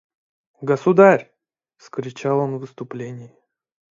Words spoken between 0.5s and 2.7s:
«Государь!– закричал он в